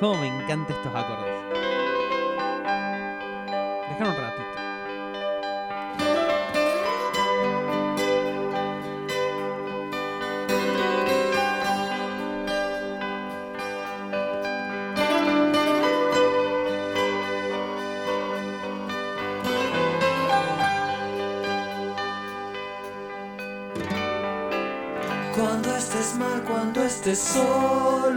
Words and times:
Cómo 0.00 0.20
me 0.20 0.26
encantan 0.26 0.76
estos 0.76 0.94
acordes. 0.94 1.32
Dejar 3.88 4.08
un 4.08 4.16
ratito. 4.16 4.44
Cuando 25.36 25.76
estés 25.76 26.14
mal, 26.16 26.42
cuando 26.42 26.82
estés 26.82 27.18
solo, 27.18 28.13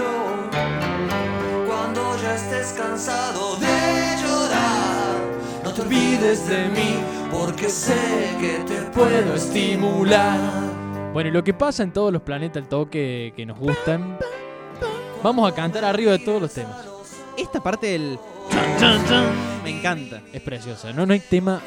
estés 2.67 2.73
cansado 2.73 3.55
de 3.57 4.21
llorar, 4.21 5.15
no 5.63 5.71
te 5.73 5.81
olvides 5.81 6.47
de 6.47 6.67
mí, 6.69 6.95
porque 7.31 7.69
sé 7.69 7.95
que 8.39 8.59
te 8.67 8.81
puedo 8.91 9.35
estimular. 9.35 10.37
Bueno, 11.13 11.29
y 11.29 11.31
lo 11.31 11.43
que 11.43 11.53
pasa 11.53 11.83
en 11.83 11.91
todos 11.91 12.11
los 12.11 12.21
planetas 12.21 12.63
al 12.63 12.69
toque 12.69 13.33
que 13.35 13.45
nos 13.45 13.57
gustan, 13.57 14.17
vamos 15.23 15.49
a 15.51 15.55
cantar 15.55 15.85
arriba 15.85 16.11
de 16.11 16.19
todos 16.19 16.41
los 16.41 16.53
temas. 16.53 16.77
Esta 17.37 17.61
parte 17.61 17.87
del 17.87 18.19
me 19.63 19.69
encanta. 19.77 20.21
Es 20.33 20.41
preciosa, 20.41 20.91
¿no? 20.93 21.05
No 21.05 21.13
hay 21.13 21.19
tema. 21.19 21.61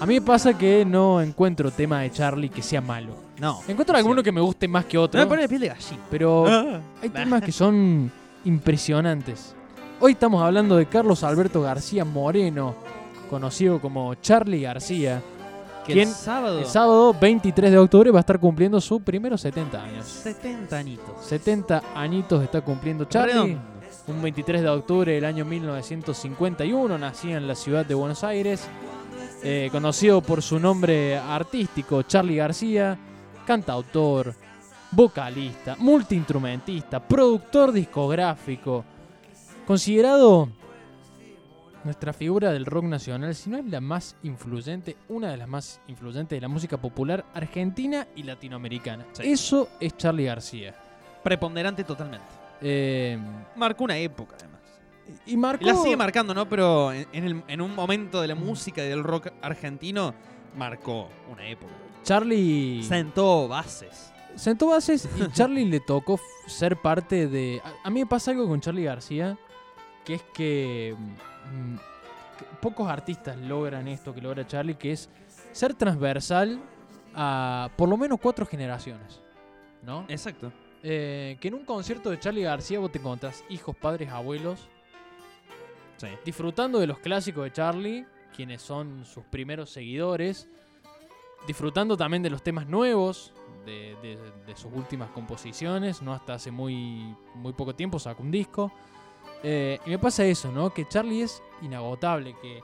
A 0.00 0.06
mí 0.06 0.14
me 0.14 0.22
pasa 0.22 0.56
que 0.56 0.84
no 0.84 1.20
encuentro 1.20 1.70
tema 1.70 2.00
de 2.00 2.10
Charlie 2.10 2.48
que 2.48 2.62
sea 2.62 2.80
malo. 2.80 3.14
No. 3.38 3.60
Encuentro 3.68 3.96
alguno 3.96 4.22
que 4.22 4.32
me 4.32 4.40
guste 4.40 4.66
más 4.66 4.84
que 4.86 4.96
otro. 4.96 5.20
Me 5.20 5.26
pone 5.26 5.42
la 5.42 5.48
piel 5.48 5.60
de 5.60 5.68
gallina. 5.68 6.02
Pero 6.10 6.44
Ah. 6.46 6.80
hay 7.02 7.10
temas 7.10 7.42
que 7.42 7.52
son 7.52 8.10
impresionantes. 8.44 9.54
Hoy 10.02 10.12
estamos 10.12 10.42
hablando 10.42 10.76
de 10.76 10.86
Carlos 10.86 11.22
Alberto 11.22 11.60
García 11.60 12.06
Moreno, 12.06 12.74
conocido 13.28 13.78
como 13.80 14.14
Charlie 14.14 14.62
García. 14.62 15.22
Que 15.86 15.92
¿Quién? 15.92 16.08
el 16.08 16.14
sábado. 16.14 16.58
El 16.58 16.64
sábado 16.64 17.14
23 17.20 17.70
de 17.70 17.76
octubre 17.76 18.10
va 18.10 18.20
a 18.20 18.20
estar 18.20 18.40
cumpliendo 18.40 18.80
sus 18.80 19.02
primeros 19.02 19.42
70 19.42 19.82
años. 19.82 20.06
70 20.06 20.76
añitos. 20.76 21.24
70 21.24 21.82
añitos 21.94 22.42
está 22.42 22.62
cumpliendo 22.62 23.04
Charlie. 23.04 23.32
Redondo. 23.34 23.60
Un 24.06 24.22
23 24.22 24.62
de 24.62 24.68
octubre 24.70 25.12
del 25.12 25.24
año 25.26 25.44
1951 25.44 26.96
nacía 26.96 27.36
en 27.36 27.46
la 27.46 27.54
ciudad 27.54 27.84
de 27.84 27.94
Buenos 27.94 28.24
Aires. 28.24 28.66
Eh, 29.42 29.68
conocido 29.70 30.22
por 30.22 30.40
su 30.40 30.58
nombre 30.58 31.18
artístico, 31.18 32.02
Charlie 32.02 32.36
García, 32.36 32.98
cantautor, 33.46 34.34
vocalista, 34.92 35.76
multiinstrumentista, 35.78 37.00
productor 37.00 37.72
discográfico, 37.72 38.84
considerado 39.70 40.48
nuestra 41.84 42.12
figura 42.12 42.50
del 42.50 42.66
rock 42.66 42.86
nacional, 42.86 43.36
si 43.36 43.48
no 43.50 43.56
es 43.56 43.64
la 43.66 43.80
más 43.80 44.16
influyente, 44.24 44.96
una 45.08 45.30
de 45.30 45.36
las 45.36 45.46
más 45.46 45.80
influyentes 45.86 46.36
de 46.36 46.40
la 46.40 46.48
música 46.48 46.76
popular 46.76 47.24
argentina 47.34 48.04
y 48.16 48.24
latinoamericana. 48.24 49.06
Sí. 49.12 49.22
Eso 49.30 49.68
es 49.78 49.96
Charlie 49.96 50.24
García. 50.24 50.74
Preponderante 51.22 51.84
totalmente. 51.84 52.26
Eh, 52.60 53.16
Marcó 53.54 53.84
una 53.84 53.96
época, 53.96 54.34
además. 54.40 54.60
y 55.24 55.36
marcó... 55.36 55.64
La 55.64 55.76
sigue 55.76 55.96
marcando, 55.96 56.34
¿no? 56.34 56.48
Pero 56.48 56.92
en, 56.92 57.06
en 57.12 57.24
el- 57.24 57.42
en 57.46 57.60
un 57.60 57.72
momento 57.72 58.20
de 58.20 58.26
la 58.26 58.34
música 58.34 58.84
y 58.84 58.88
del 58.88 59.04
rock 59.04 59.28
argentino, 59.40 60.12
marcó 60.56 61.08
una 61.30 61.46
época. 61.48 61.72
Charlie 62.02 62.82
Sentó 62.82 63.46
bases. 63.46 64.12
sentó 64.34 64.66
bases 64.66 65.08
y 65.16 65.28
Charlie 65.32 65.64
le 65.64 65.78
tocó 65.78 66.18
ser 66.48 66.76
parte 66.76 67.28
de... 67.28 67.62
A, 67.64 67.86
a 67.86 67.90
mí 67.90 68.00
me 68.00 68.06
pasa 68.06 68.32
algo 68.32 68.48
con 68.48 68.60
Charlie 68.60 68.82
García, 68.84 69.38
que 70.10 70.14
es 70.16 70.22
que, 70.34 70.96
mm, 71.52 71.76
que 72.38 72.44
pocos 72.60 72.88
artistas 72.88 73.36
logran 73.38 73.86
esto 73.86 74.12
que 74.12 74.20
logra 74.20 74.44
Charlie, 74.44 74.74
que 74.74 74.90
es 74.90 75.08
ser 75.52 75.74
transversal 75.74 76.58
a 77.14 77.70
por 77.76 77.88
lo 77.88 77.96
menos 77.96 78.18
cuatro 78.20 78.44
generaciones. 78.44 79.20
¿No? 79.84 80.04
Exacto. 80.08 80.52
Eh, 80.82 81.36
que 81.40 81.46
en 81.48 81.54
un 81.54 81.64
concierto 81.64 82.10
de 82.10 82.18
Charlie 82.18 82.42
García 82.42 82.80
vos 82.80 82.90
te 82.90 82.98
encontrás 82.98 83.44
hijos, 83.50 83.76
padres, 83.76 84.08
abuelos, 84.10 84.68
Sí. 85.96 86.08
disfrutando 86.24 86.78
de 86.80 86.86
los 86.88 86.98
clásicos 86.98 87.44
de 87.44 87.52
Charlie, 87.52 88.06
quienes 88.34 88.62
son 88.62 89.04
sus 89.04 89.24
primeros 89.26 89.70
seguidores, 89.70 90.48
disfrutando 91.46 91.96
también 91.96 92.22
de 92.22 92.30
los 92.30 92.42
temas 92.42 92.66
nuevos, 92.66 93.32
de, 93.66 93.96
de- 94.02 94.18
de 94.46 94.56
sus 94.56 94.72
últimas 94.72 95.10
composiciones, 95.10 96.00
no 96.02 96.12
hasta 96.14 96.34
hace 96.34 96.50
muy, 96.50 97.14
muy 97.34 97.52
poco 97.52 97.74
tiempo 97.76 97.98
sacó 97.98 98.22
un 98.22 98.30
disco. 98.30 98.72
Eh, 99.42 99.78
y 99.86 99.90
me 99.90 99.98
pasa 99.98 100.24
eso, 100.24 100.52
¿no? 100.52 100.70
Que 100.72 100.86
Charlie 100.86 101.22
es 101.22 101.42
inagotable, 101.62 102.34
que, 102.42 102.60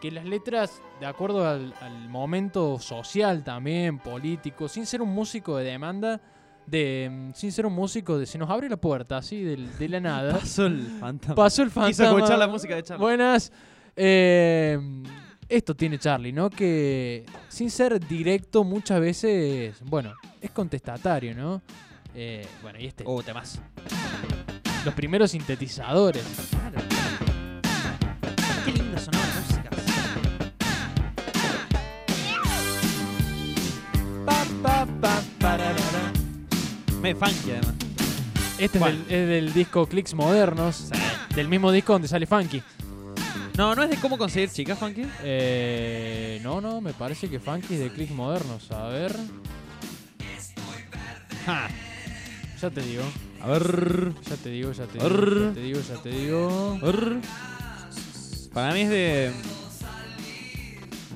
que 0.00 0.10
las 0.10 0.24
letras, 0.24 0.80
de 1.00 1.06
acuerdo 1.06 1.48
al, 1.48 1.74
al 1.80 2.08
momento 2.08 2.78
social 2.78 3.42
también, 3.42 3.98
político, 3.98 4.68
sin 4.68 4.86
ser 4.86 5.02
un 5.02 5.10
músico 5.10 5.56
de 5.56 5.64
demanda, 5.64 6.20
de, 6.66 7.08
mm, 7.10 7.32
sin 7.34 7.50
ser 7.50 7.66
un 7.66 7.72
músico 7.72 8.18
de 8.18 8.26
se 8.26 8.38
nos 8.38 8.48
abre 8.50 8.68
la 8.68 8.76
puerta, 8.76 9.16
así, 9.16 9.42
de, 9.42 9.56
de 9.56 9.88
la 9.88 9.98
nada. 10.00 10.38
Pasó 10.38 10.66
el 10.66 10.80
fantasma. 11.00 11.34
Pasó 11.34 11.62
el 11.62 11.68
Quiso 11.70 11.80
fantasma. 11.82 12.16
escuchar 12.18 12.38
la 12.38 12.46
música 12.48 12.76
de 12.76 12.82
Charlie. 12.84 13.02
Buenas. 13.02 13.52
Eh, 13.96 14.78
esto 15.48 15.74
tiene 15.74 15.98
Charlie, 15.98 16.32
¿no? 16.32 16.48
Que 16.50 17.26
sin 17.48 17.68
ser 17.70 17.98
directo 18.06 18.62
muchas 18.64 19.00
veces, 19.00 19.80
bueno, 19.84 20.14
es 20.40 20.50
contestatario, 20.52 21.34
¿no? 21.34 21.60
Eh, 22.14 22.46
bueno, 22.62 22.78
y 22.78 22.86
este, 22.86 23.04
Oh, 23.06 23.22
temas. 23.22 23.60
Los 24.84 24.94
primeros 24.94 25.30
sintetizadores. 25.30 26.24
Qué 28.64 28.72
lindo 28.72 28.98
sonaba 28.98 29.24
la 29.26 29.40
música. 29.40 29.70
Pa, 34.26 34.44
pa, 34.62 34.86
pa, 35.00 35.22
pararara. 35.40 36.12
Me 37.00 37.14
funky, 37.14 37.50
además. 37.50 37.74
Este 38.58 38.78
es 38.78 38.82
¿Cuál? 38.82 39.06
del, 39.08 39.14
es 39.22 39.28
del 39.28 39.52
disco 39.52 39.86
Clicks 39.86 40.14
Modernos, 40.14 40.88
del 41.34 41.48
mismo 41.48 41.72
disco 41.72 41.94
donde 41.94 42.06
sale 42.06 42.26
Funky. 42.26 42.62
No, 43.58 43.74
no 43.74 43.82
es 43.82 43.90
de 43.90 43.96
cómo 43.96 44.16
conseguir 44.16 44.50
chicas, 44.50 44.78
funky. 44.78 45.02
Eh, 45.24 46.40
no, 46.44 46.60
no, 46.60 46.80
me 46.80 46.92
parece 46.92 47.28
que 47.28 47.38
Funky 47.40 47.74
es 47.74 47.80
de 47.80 47.90
Clicks 47.90 48.12
Modernos. 48.12 48.70
A 48.70 48.86
ver, 48.88 49.16
Ja. 51.44 51.68
ya 52.60 52.70
te 52.70 52.80
digo, 52.82 53.02
A 53.42 53.48
ver. 53.48 54.12
ya 54.22 54.36
te 54.36 54.50
digo, 54.50 54.70
ya 54.72 54.86
te 54.86 54.92
digo, 54.94 55.06
Arr. 55.06 55.48
ya 55.48 55.52
te 55.54 55.60
digo, 55.60 55.80
ya 55.80 55.96
te 55.96 56.08
digo. 56.10 56.78
Arr. 56.82 57.20
Para 58.54 58.72
mí 58.72 58.82
es 58.82 58.88
de. 58.90 59.32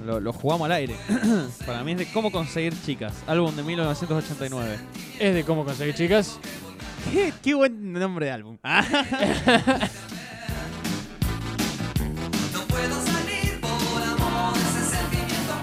Lo, 0.05 0.19
lo 0.21 0.33
jugamos 0.33 0.67
al 0.67 0.73
aire. 0.73 0.97
Para 1.67 1.85
mí 1.85 1.93
es 1.93 1.99
de 1.99 2.07
cómo 2.13 2.33
conseguir 2.33 2.75
chicas. 2.85 3.15
Álbum 3.27 3.55
de 3.55 3.63
1989. 3.63 4.79
Es 5.21 5.35
de 5.35 5.45
cómo 5.45 5.65
conseguir 5.65 5.95
chicas. 5.95 6.39
Qué, 7.13 7.33
qué 7.43 7.55
buen 7.55 7.93
nombre 7.93 8.27
de 8.27 8.33
álbum. 8.33 8.59
No 12.53 12.61
puedo 12.67 13.01
salir 13.07 13.61
por 13.61 14.03
amor 14.03 14.55
de 14.55 14.61
ese 14.61 14.97
sentimiento. 14.97 15.55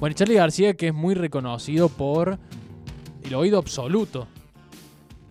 Bueno, 0.00 0.12
y 0.12 0.14
Charlie 0.14 0.34
García, 0.36 0.74
que 0.74 0.88
es 0.88 0.94
muy 0.94 1.14
reconocido 1.14 1.88
por 1.88 2.38
el 3.28 3.34
oído 3.34 3.58
absoluto. 3.58 4.26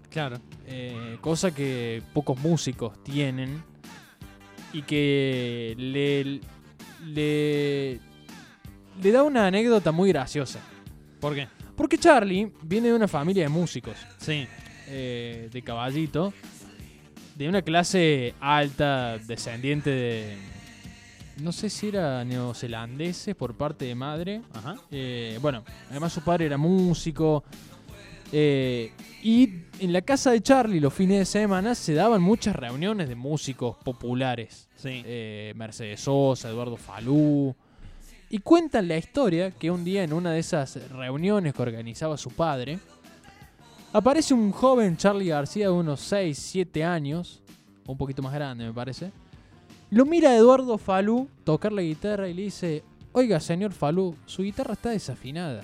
claro. 0.09 0.39
eh, 0.65 1.17
cosa 1.21 1.53
que 1.53 2.01
pocos 2.13 2.37
músicos 2.39 3.01
tienen. 3.03 3.63
Y 4.73 4.81
que 4.81 5.73
le, 5.77 6.41
le, 7.05 7.99
le 9.01 9.11
da 9.11 9.23
una 9.23 9.47
anécdota 9.47 9.91
muy 9.91 10.09
graciosa. 10.09 10.59
¿Por 11.19 11.33
qué? 11.35 11.47
Porque 11.75 11.97
Charlie 11.97 12.51
viene 12.63 12.89
de 12.89 12.93
una 12.95 13.07
familia 13.07 13.43
de 13.43 13.49
músicos, 13.49 13.95
Sí. 14.17 14.45
eh, 14.87 15.49
de 15.51 15.61
caballito, 15.61 16.33
de 17.35 17.47
una 17.47 17.61
clase 17.61 18.33
alta, 18.39 19.17
descendiente 19.19 19.89
de... 19.89 20.37
No 21.41 21.51
sé 21.51 21.69
si 21.69 21.87
era 21.89 22.25
neozelandeses 22.25 23.35
por 23.35 23.55
parte 23.55 23.85
de 23.85 23.93
madre. 23.95 24.41
Ajá. 24.53 24.75
Eh, 24.91 25.37
bueno, 25.41 25.63
además 25.89 26.11
su 26.11 26.21
padre 26.21 26.47
era 26.47 26.57
músico. 26.57 27.43
Eh, 28.31 28.91
y 29.23 29.49
en 29.79 29.93
la 29.93 30.01
casa 30.01 30.31
de 30.31 30.41
Charlie 30.41 30.79
los 30.79 30.93
fines 30.93 31.19
de 31.19 31.25
semana 31.25 31.75
se 31.75 31.93
daban 31.93 32.21
muchas 32.21 32.55
reuniones 32.55 33.07
de 33.09 33.15
músicos 33.15 33.77
populares. 33.77 34.69
Sí. 34.75 35.01
Eh, 35.05 35.53
Mercedes 35.55 36.01
Sosa, 36.01 36.49
Eduardo 36.49 36.77
Falú. 36.77 37.55
Y 38.29 38.39
cuentan 38.39 38.87
la 38.87 38.97
historia 38.97 39.51
que 39.51 39.71
un 39.71 39.85
día 39.85 40.03
en 40.03 40.11
una 40.11 40.31
de 40.31 40.39
esas 40.39 40.75
reuniones 40.91 41.53
que 41.53 41.61
organizaba 41.61 42.17
su 42.17 42.29
padre, 42.31 42.77
aparece 43.93 44.33
un 44.33 44.51
joven 44.51 44.97
Charlie 44.97 45.29
García 45.29 45.67
de 45.67 45.71
unos 45.71 46.01
6, 46.01 46.37
7 46.37 46.83
años, 46.83 47.41
un 47.85 47.97
poquito 47.97 48.21
más 48.21 48.33
grande 48.33 48.65
me 48.65 48.73
parece. 48.73 49.11
Lo 49.89 50.05
mira 50.05 50.31
a 50.31 50.35
Eduardo 50.35 50.77
Falú 50.77 51.29
tocar 51.45 51.71
la 51.71 51.81
guitarra 51.81 52.27
y 52.27 52.33
le 52.33 52.41
dice, 52.43 52.83
oiga 53.13 53.39
señor 53.39 53.71
Falú, 53.71 54.13
su 54.25 54.43
guitarra 54.43 54.73
está 54.73 54.89
desafinada. 54.89 55.63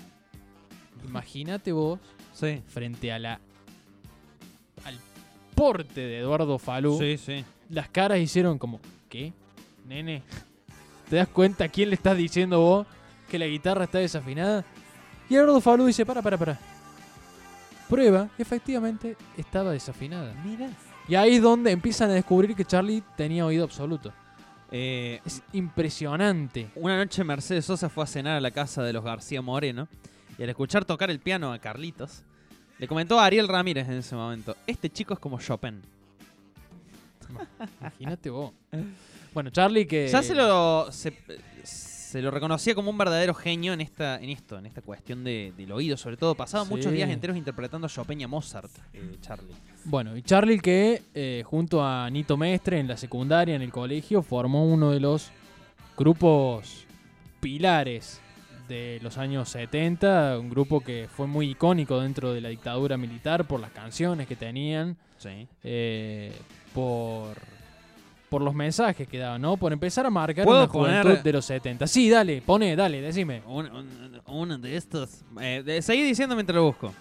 Imagínate 1.06 1.74
vos 1.74 2.00
Sí. 2.33 2.62
frente 2.68 3.12
a 3.12 3.19
la 3.19 3.39
al 4.85 4.97
porte 5.56 6.01
de 6.01 6.19
Eduardo 6.19 6.57
Falú, 6.59 6.97
Sí, 7.00 7.18
sí. 7.18 7.45
las 7.69 7.88
caras 7.89 8.19
hicieron 8.19 8.57
como, 8.57 8.80
¿qué? 9.09 9.31
Nene, 9.88 10.24
¿te 11.09 11.15
das 11.18 11.27
cuenta 11.27 11.65
a 11.65 11.69
quién 11.69 11.89
le 11.89 11.95
estás 11.95 12.18
diciendo 12.18 12.59
vos 12.59 12.88
que 13.30 13.38
la 13.39 13.45
guitarra 13.45 13.83
está 13.85 14.00
desafinada? 14.00 14.65
Y 15.30 15.35
Eduardo 15.35 15.62
Falú 15.62 15.85
dice, 15.85 16.06
para, 16.06 16.21
para, 16.21 16.38
para. 16.38 16.59
Prueba, 17.89 18.30
efectivamente 18.38 19.15
estaba 19.38 19.71
desafinada. 19.71 20.33
Mira. 20.44 20.69
Y 21.07 21.15
ahí 21.15 21.35
es 21.35 21.41
donde 21.41 21.71
empiezan 21.71 22.09
a 22.09 22.13
descubrir 22.13 22.56
que 22.56 22.65
Charlie 22.65 23.03
tenía 23.15 23.45
oído 23.45 23.63
absoluto. 23.65 24.12
Eh, 24.71 25.21
Es 25.25 25.44
impresionante. 25.53 26.69
una 26.75 26.97
noche 26.97 27.24
Mercedes 27.24 27.65
Sosa 27.65 27.89
fue 27.89 28.03
a 28.06 28.07
cenar 28.07 28.38
a 28.38 28.41
la 28.41 28.51
casa 28.51 28.81
de 28.83 28.94
los 28.94 29.03
García 29.03 29.41
Moreno 29.41 29.88
y 30.38 30.44
al 30.44 30.50
escuchar 30.50 30.85
tocar 30.85 31.09
el 31.12 31.19
piano 31.19 31.51
a 31.53 31.59
Carlitos, 31.59 32.24
le 32.80 32.88
comentó 32.88 33.19
a 33.19 33.25
Ariel 33.25 33.47
Ramírez 33.47 33.88
en 33.88 33.95
ese 33.95 34.15
momento, 34.15 34.56
este 34.68 34.89
chico 34.89 35.13
es 35.13 35.19
como 35.19 35.39
Chopin. 35.39 35.81
Imagínate 37.80 38.30
vos. 38.30 38.51
Bueno, 39.33 39.50
Charlie 39.50 39.85
que... 39.88 40.07
Ya 40.07 40.21
se 40.21 40.35
lo, 40.35 40.91
se, 40.91 41.13
se 41.63 42.21
lo 42.21 42.30
reconocía 42.30 42.75
como 42.75 42.89
un 42.91 42.97
verdadero 42.97 43.33
genio 43.33 43.74
en 43.74 43.81
esta 43.81 44.18
en 44.18 44.30
esto, 44.30 44.59
en 44.59 44.65
esta 44.68 44.81
cuestión 44.81 45.24
de- 45.24 45.51
del 45.57 45.71
oído, 45.71 45.97
sobre 45.97 46.18
todo. 46.18 46.35
Pasaba 46.35 46.63
muchos 46.65 46.91
días 46.91 47.09
enteros 47.09 47.35
interpretando 47.38 47.88
a 47.88 47.89
Chopin 47.89 48.21
y 48.21 48.24
a 48.24 48.27
Mozart, 48.27 48.69
eh, 48.94 49.18
Charlie. 49.21 49.53
Bueno, 49.85 50.15
y 50.15 50.21
Charlie 50.21 50.59
que 50.59 51.01
eh, 51.15 51.41
junto 51.45 51.83
a 51.83 52.07
Nito 52.12 52.38
Mestre 52.38 52.80
en 52.80 52.88
la 52.88 52.97
secundaria, 52.97 53.56
en 53.56 53.63
el 53.63 53.71
colegio, 53.71 54.21
formó 54.21 54.65
uno 54.68 54.91
de 54.91 55.00
los 55.00 55.31
grupos 55.97 56.85
pilares 57.39 58.19
de 58.74 59.00
los 59.04 59.18
años 59.18 59.50
70, 59.50 60.40
un 60.40 60.50
grupo 60.50 60.81
que 60.81 61.08
fue 61.16 61.28
muy 61.28 61.52
icónico 61.52 62.00
dentro 62.02 62.34
de 62.34 62.42
la 62.42 62.50
dictadura 62.50 62.98
militar 62.98 63.46
por 63.46 63.60
las 63.60 63.72
canciones 63.72 64.28
que 64.28 64.36
tenían, 64.36 64.98
Sí. 65.18 65.48
eh, 65.64 66.34
por, 66.74 67.38
por 68.30 68.42
los 68.42 68.56
mensajes 68.56 69.08
que 69.08 69.18
daban, 69.20 69.42
¿no? 69.42 69.58
Por 69.58 69.72
empezar 69.74 70.06
a 70.06 70.10
marcar 70.10 70.46
¿Puedo 70.46 70.64
una 70.64 70.68
juventud 70.72 71.10
poner- 71.12 71.24
de 71.24 71.34
los 71.34 71.46
70. 71.46 71.86
Sí, 71.88 72.10
dale, 72.10 72.42
pone, 72.42 72.75
dale, 72.75 73.00
decime. 73.02 73.42
Un- 73.46 73.70
un- 73.72 74.22
uno 74.25 74.58
de 74.58 74.76
estos. 74.76 75.22
Eh, 75.40 75.62
de- 75.64 75.81
seguí 75.81 76.02
diciendo 76.04 76.34
mientras 76.36 76.56
lo 76.56 76.64
busco. 76.66 76.92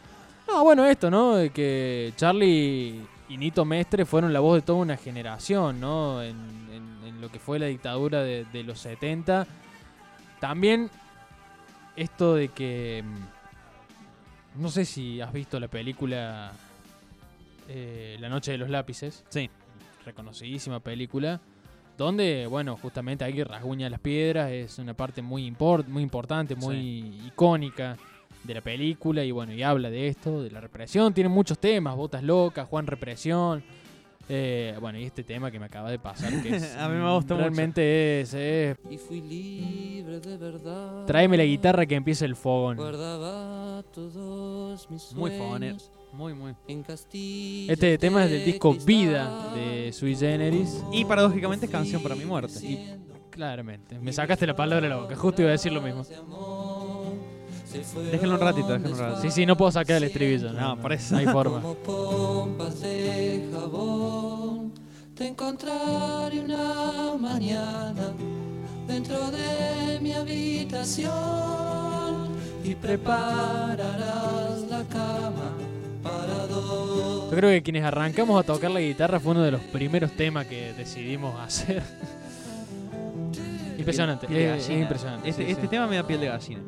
No, 0.47 0.63
bueno, 0.65 0.85
esto, 0.85 1.11
¿no? 1.11 1.37
De 1.37 1.51
que 1.51 2.13
Charlie 2.17 3.01
y 3.31 3.37
Nito 3.39 3.65
Mestre 3.65 4.05
fueron 4.05 4.33
la 4.33 4.41
voz 4.41 4.57
de 4.57 4.63
toda 4.63 4.79
una 4.81 4.97
generación, 4.99 5.81
¿no? 5.81 6.23
En, 6.23 6.37
en- 6.71 7.07
en 7.09 7.21
lo 7.21 7.31
que 7.31 7.39
fue 7.39 7.59
la 7.59 7.67
dictadura 7.67 8.23
de, 8.23 8.45
de 8.53 8.63
los 8.63 8.79
70. 8.79 9.47
También 10.41 10.91
esto 11.97 12.35
de 12.35 12.49
que... 12.49 13.03
mm, 13.05 14.61
No 14.63 14.69
sé 14.69 14.85
si 14.85 15.21
has 15.21 15.33
visto 15.33 15.59
la 15.61 15.69
película 15.69 16.53
eh, 17.69 18.17
La 18.21 18.29
Noche 18.29 18.53
de 18.53 18.59
los 18.59 18.71
Lápices. 18.71 19.25
Sí. 19.29 19.49
Reconocidísima 20.05 20.81
película. 20.81 21.41
Donde, 21.97 22.47
bueno, 22.47 22.77
justamente 22.77 23.25
ahí 23.25 23.43
rasguña 23.45 23.89
las 23.91 24.01
piedras. 24.01 24.51
Es 24.51 24.79
una 24.79 24.95
parte 24.95 25.23
muy, 25.23 25.47
import, 25.47 25.87
muy 25.89 26.03
importante, 26.03 26.57
muy 26.57 27.21
icónica 27.27 27.97
de 28.45 28.55
la 28.55 28.61
película 28.61 29.23
y 29.23 29.31
bueno, 29.31 29.53
y 29.53 29.63
habla 29.63 29.89
de 29.89 30.09
esto, 30.09 30.43
de 30.43 30.51
la 30.51 30.61
represión, 30.61 31.15
tiene 31.15 31.29
muchos 31.29 31.59
temas, 31.61 31.95
Botas 31.95 32.25
Locas, 32.25 32.67
Juan 32.67 32.89
Represión, 32.89 33.63
eh, 34.29 34.77
bueno, 34.81 34.99
y 34.99 35.05
este 35.05 35.23
tema 35.25 35.51
que 35.51 35.59
me 35.59 35.67
acaba 35.67 35.91
de 35.91 35.99
pasar, 35.99 36.33
que 36.43 36.57
es, 36.57 36.77
A 36.79 36.89
mí 36.89 36.97
me 36.97 37.13
gusta 37.15 37.35
mucho. 37.35 37.45
realmente 37.45 38.21
es, 38.21 38.35
es, 38.35 38.77
Y 38.91 38.99
fui 38.99 39.21
libre 39.21 40.21
de 40.21 40.37
verdad. 40.37 41.05
tráeme 41.07 41.37
la 41.37 41.45
guitarra 41.45 41.87
que 41.87 41.95
empiece 41.95 42.25
el 42.25 42.37
fogón. 42.37 42.77
Todos 43.93 44.91
mis 44.91 45.13
Muy 45.15 45.31
fogoner. 45.33 45.79
sueños 45.81 45.91
Muy, 46.13 46.35
muy. 46.35 46.55
en 46.69 46.85
Este 46.89 47.99
tema 47.99 48.25
es 48.25 48.31
del 48.31 48.41
de 48.41 48.45
disco 48.45 48.71
cristal. 48.73 48.87
Vida 48.87 49.53
de 49.55 49.93
Sui 49.93 50.15
Generis. 50.17 50.83
Y 50.93 51.05
paradójicamente 51.05 51.67
es 51.67 51.73
canción 51.73 52.03
para 52.03 52.15
mi 52.15 52.25
muerte. 52.25 52.99
Claramente, 53.31 53.99
me 53.99 54.13
sacaste 54.13 54.47
la 54.47 54.55
palabra 54.55 54.83
de 54.83 54.91
la 54.91 54.97
boca, 55.01 55.17
justo 55.17 55.41
iba 55.41 55.49
a 55.49 55.53
decir 55.53 55.73
lo 55.73 55.81
mismo. 55.81 56.05
Déjenlo 57.73 58.35
un 58.35 58.41
ratito, 58.41 58.69
déjenlo 58.69 58.91
un 58.93 58.99
ratito. 58.99 59.23
Sí, 59.23 59.31
sí, 59.31 59.47
no 59.47 59.57
puedo 59.57 59.71
sacar 59.73 59.97
el 59.97 60.05
estribillo. 60.05 60.53
No, 60.53 60.77
por 60.79 60.93
eso. 60.93 61.15
No 61.15 61.21
hay 61.21 61.27
forma. 61.27 61.61
Como 61.61 61.75
pompas 61.77 62.81
de 62.81 63.49
jabón, 63.53 64.73
te 65.15 65.29
encontraré 65.29 66.41
una 66.41 67.15
mañana 67.19 68.13
dentro 68.87 69.31
de 69.31 69.99
mi 70.01 70.13
habitación 70.13 71.13
y 72.65 72.75
prepararás 72.75 74.61
la 74.71 74.85
cama 74.85 75.53
para 76.03 76.47
dos. 76.47 77.31
Yo 77.31 77.37
creo 77.37 77.51
que 77.51 77.63
quienes 77.63 77.85
arrancamos 77.85 78.39
a 78.39 78.43
tocar 78.45 78.71
la 78.71 78.81
guitarra 78.81 79.19
fue 79.21 79.33
uno 79.33 79.43
de 79.43 79.51
los 79.53 79.61
primeros 79.61 80.11
temas 80.13 80.47
que 80.47 80.73
decidimos 80.75 81.39
hacer. 81.41 81.83
impresionante, 83.79 84.27
Piel 84.27 84.39
de 84.39 84.47
gallina. 84.49 84.81
impresionante. 84.83 85.29
Este, 85.29 85.45
sí, 85.45 85.51
este 85.51 85.63
sí. 85.63 85.69
tema 85.69 85.87
me 85.87 85.97
da 85.97 86.07
piel 86.07 86.21
de 86.21 86.27
gallina. 86.29 86.61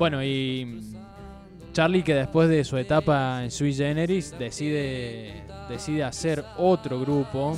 Bueno, 0.00 0.24
y 0.24 0.80
Charlie 1.74 2.02
que 2.02 2.14
después 2.14 2.48
de 2.48 2.64
su 2.64 2.78
etapa 2.78 3.44
en 3.44 3.50
Sui 3.50 3.74
Generis 3.74 4.34
decide, 4.38 5.42
decide 5.68 6.04
hacer 6.04 6.42
otro 6.56 6.98
grupo 7.00 7.54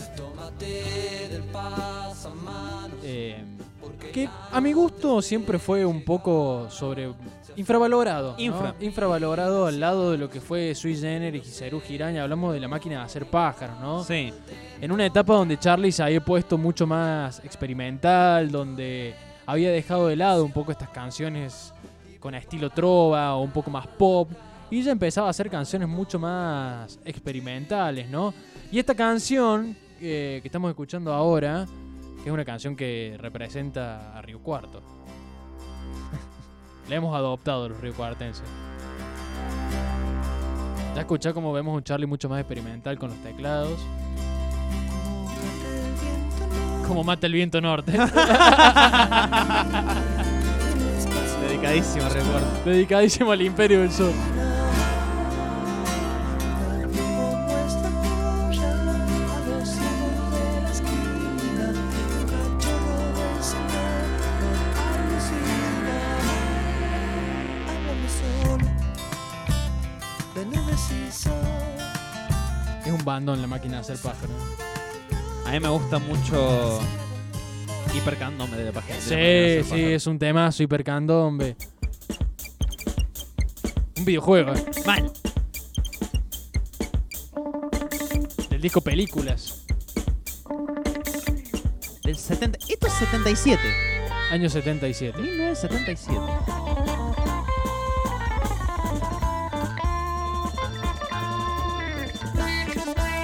eh, 3.05 3.37
que 4.13 4.29
a 4.51 4.61
mi 4.61 4.73
gusto 4.73 5.23
siempre 5.23 5.61
fue 5.61 5.85
un 5.87 6.05
poco 6.05 6.67
sobre 6.69 7.13
infravalorado. 7.55 8.35
Infravalorado 8.81 9.67
al 9.67 9.79
lado 9.79 10.11
de 10.11 10.19
lo 10.19 10.29
que 10.29 10.41
fue 10.41 10.75
Sui 10.75 10.97
Generis 10.97 11.47
y 11.47 11.51
Serú 11.53 11.81
Giraña. 11.81 12.25
Hablamos 12.25 12.55
de 12.55 12.59
la 12.59 12.67
máquina 12.67 12.97
de 12.97 13.03
hacer 13.03 13.27
pájaros, 13.27 13.79
¿no? 13.79 14.03
Sí. 14.03 14.35
En 14.81 14.91
una 14.91 15.07
etapa 15.07 15.35
donde 15.35 15.61
Charlie 15.61 15.93
se 15.93 16.03
había 16.03 16.25
puesto 16.25 16.59
mucho 16.59 16.89
más 16.89 17.39
experimental, 17.45 18.51
donde 18.51 19.15
había 19.47 19.71
dejado 19.71 20.09
de 20.09 20.17
lado 20.17 20.45
un 20.45 20.51
poco 20.51 20.73
estas 20.73 20.89
canciones 20.89 21.73
con 22.23 22.35
estilo 22.37 22.71
trova 22.71 23.35
o 23.35 23.43
un 23.43 23.51
poco 23.51 23.71
más 23.71 23.87
pop, 23.87 24.31
y 24.71 24.83
ya 24.83 24.93
empezaba 24.93 25.27
a 25.27 25.31
hacer 25.31 25.51
canciones 25.51 25.89
mucho 25.89 26.19
más 26.19 26.99
experimentales, 27.05 28.09
¿no? 28.09 28.33
Y 28.71 28.79
esta 28.79 28.95
canción 28.95 29.77
eh, 30.01 30.39
que 30.41 30.49
estamos 30.49 30.71
escuchando 30.71 31.13
ahora, 31.13 31.67
que 32.23 32.29
es 32.29 32.33
una 32.33 32.45
canción 32.45 32.77
que 32.77 33.17
representa 33.19 34.17
a 34.17 34.23
Río 34.23 34.39
Cuarto. 34.39 34.81
La 36.89 36.95
hemos 36.95 37.15
adoptado 37.15 37.69
los 37.69 37.81
Río 37.81 37.93
Cuartenses. 37.93 38.47
Ya 40.95 41.01
escuchá 41.01 41.35
como 41.35 41.53
vemos 41.53 41.77
un 41.77 41.83
Charlie 41.83 42.07
mucho 42.07 42.29
más 42.29 42.41
experimental 42.41 42.99
con 42.99 43.11
los 43.11 43.19
teclados. 43.19 43.81
Como 46.87 47.03
mata 47.03 47.27
el 47.27 47.33
viento 47.33 47.61
norte. 47.61 47.93
Dedicadísimo, 51.63 52.09
recuerdo. 52.09 52.65
Dedicadísimo 52.65 53.31
al 53.31 53.41
imperio 53.41 53.81
del 53.83 53.93
sur. 53.93 54.13
Es 72.85 72.91
un 72.91 73.05
bandón 73.05 73.41
la 73.41 73.47
máquina 73.47 73.77
de 73.77 73.81
hacer 73.83 73.99
pájaros. 73.99 74.35
A 75.47 75.53
mí 75.53 75.61
me 75.61 75.69
gusta 75.69 76.01
mucho 76.01 76.81
Hipercandombe 77.95 78.57
de 78.57 78.65
la 78.65 78.73
página. 78.73 78.99
de 78.99 79.57
la 79.59 79.65
Sí, 79.65 79.71
sí, 79.75 79.83
es 79.93 80.07
un 80.07 80.19
temazo 80.19 80.63
hipercandombe. 80.63 81.57
Un 83.99 84.05
videojuego, 84.05 84.55
eh. 84.55 84.65
Mal. 84.87 85.13
Del 88.51 88.61
disco 88.61 88.81
Películas. 88.81 89.65
Del 92.03 92.17
70. 92.17 92.59
Esto 92.69 92.87
es 92.87 92.93
77. 92.95 93.61
Año 94.31 94.49
77. 94.49 95.19
1977. 95.19 96.19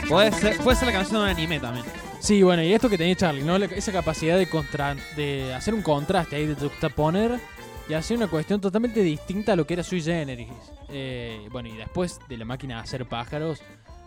Puede 0.08 0.32
ser, 0.32 0.56
puede 0.58 0.76
ser 0.76 0.86
la 0.86 0.92
canción 0.92 1.20
de 1.20 1.24
un 1.24 1.30
anime 1.30 1.60
también. 1.60 1.84
Sí, 2.28 2.42
bueno, 2.42 2.62
y 2.62 2.74
esto 2.74 2.90
que 2.90 2.98
tenía 2.98 3.14
Charlie, 3.14 3.42
¿no? 3.42 3.56
Esa 3.56 3.90
capacidad 3.90 4.36
de, 4.36 4.46
contra- 4.50 4.94
de 5.16 5.54
hacer 5.54 5.72
un 5.72 5.80
contraste 5.80 6.36
ahí, 6.36 6.44
de 6.44 6.54
juxtaponer 6.56 7.40
y 7.88 7.94
hacer 7.94 8.18
una 8.18 8.26
cuestión 8.26 8.60
totalmente 8.60 9.00
distinta 9.00 9.54
a 9.54 9.56
lo 9.56 9.66
que 9.66 9.72
era 9.72 9.82
Sui 9.82 10.02
Generis. 10.02 10.48
Eh, 10.90 11.48
bueno, 11.50 11.70
y 11.70 11.76
después 11.78 12.20
de 12.28 12.36
la 12.36 12.44
máquina 12.44 12.74
de 12.74 12.80
hacer 12.82 13.06
pájaros, 13.06 13.62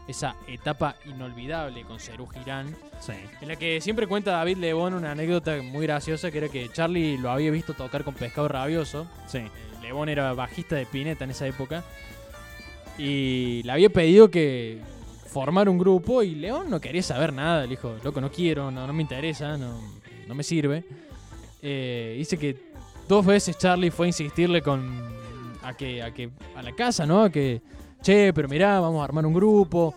esa 0.07 0.35
etapa 0.47 0.97
inolvidable 1.07 1.81
con 1.81 1.99
Cerú 1.99 2.27
Girán, 2.27 2.75
Sí. 2.99 3.13
en 3.41 3.47
la 3.47 3.55
que 3.55 3.81
siempre 3.81 4.05
cuenta 4.05 4.33
David 4.33 4.57
Lebón 4.57 4.93
una 4.93 5.13
anécdota 5.13 5.59
muy 5.63 5.87
graciosa, 5.87 6.29
que 6.29 6.37
era 6.37 6.49
que 6.49 6.69
Charlie 6.71 7.17
lo 7.17 7.31
había 7.31 7.49
visto 7.49 7.73
tocar 7.73 8.03
con 8.03 8.13
Pescado 8.13 8.47
Rabioso. 8.47 9.07
Sí. 9.25 9.39
Eh, 9.39 9.49
Lebón 9.81 10.09
era 10.09 10.31
bajista 10.33 10.75
de 10.75 10.85
Pineta 10.85 11.23
en 11.23 11.31
esa 11.31 11.47
época. 11.47 11.83
Y 12.99 13.63
le 13.63 13.71
había 13.71 13.89
pedido 13.89 14.29
que 14.29 14.77
formara 15.31 15.71
un 15.71 15.77
grupo 15.77 16.21
y 16.21 16.35
León 16.35 16.69
no 16.69 16.79
quería 16.81 17.01
saber 17.01 17.31
nada. 17.33 17.63
Le 17.63 17.69
dijo, 17.69 17.95
loco, 18.03 18.19
no 18.19 18.29
quiero, 18.29 18.69
no, 18.69 18.85
no 18.85 18.93
me 18.93 19.01
interesa, 19.01 19.57
no, 19.57 19.79
no 20.27 20.35
me 20.35 20.43
sirve. 20.43 20.83
Eh, 21.61 22.15
dice 22.17 22.37
que 22.37 22.71
dos 23.07 23.25
veces 23.25 23.57
Charlie 23.57 23.91
fue 23.91 24.07
a 24.07 24.09
insistirle 24.09 24.61
con 24.61 25.09
a 25.63 25.73
que, 25.75 26.03
a 26.03 26.13
que 26.13 26.31
a 26.55 26.61
la 26.61 26.73
casa, 26.73 27.05
¿no? 27.05 27.23
A 27.23 27.29
que, 27.29 27.61
che, 28.01 28.33
pero 28.33 28.47
mirá, 28.47 28.79
vamos 28.79 29.01
a 29.01 29.05
armar 29.05 29.25
un 29.25 29.33
grupo. 29.33 29.95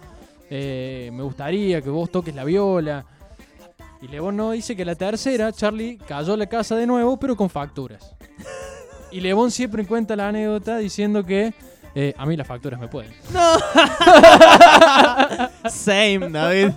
eh, 0.50 1.10
me 1.12 1.22
gustaría 1.22 1.82
que 1.82 1.90
vos 1.90 2.10
toques 2.10 2.34
la 2.34 2.44
viola. 2.44 3.04
Y 4.02 4.08
Lebón 4.08 4.36
no 4.36 4.52
dice 4.52 4.76
que 4.76 4.84
la 4.84 4.94
tercera, 4.94 5.50
Charlie 5.52 5.98
cayó 5.98 6.34
a 6.34 6.36
la 6.36 6.46
casa 6.46 6.76
de 6.76 6.86
nuevo, 6.86 7.18
pero 7.18 7.34
con 7.34 7.48
facturas. 7.48 8.14
Y 9.10 9.20
Lebón 9.20 9.50
siempre 9.50 9.86
cuenta 9.86 10.14
la 10.14 10.28
anécdota 10.28 10.76
diciendo 10.76 11.24
que 11.24 11.54
eh, 11.94 12.14
a 12.16 12.26
mí 12.26 12.36
las 12.36 12.46
facturas 12.46 12.80
me 12.80 12.88
pueden. 12.88 13.12
Same, 15.70 16.28
David. 16.30 16.70